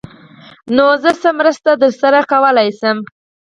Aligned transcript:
_نو 0.75 0.85
زه 1.03 1.11
څه 1.21 1.29
مرسته 1.39 1.69
درسره 1.83 2.19
کولای 2.31 2.69
شم؟ 2.79 2.97